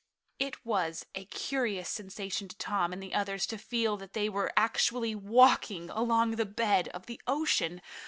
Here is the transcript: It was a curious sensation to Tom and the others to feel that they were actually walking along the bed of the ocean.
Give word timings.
It 0.39 0.65
was 0.65 1.05
a 1.13 1.25
curious 1.25 1.87
sensation 1.87 2.47
to 2.47 2.57
Tom 2.57 2.91
and 2.91 3.03
the 3.03 3.13
others 3.13 3.45
to 3.45 3.57
feel 3.59 3.97
that 3.97 4.13
they 4.13 4.29
were 4.29 4.51
actually 4.57 5.13
walking 5.13 5.91
along 5.91 6.31
the 6.37 6.45
bed 6.47 6.87
of 6.87 7.05
the 7.05 7.21
ocean. 7.27 7.83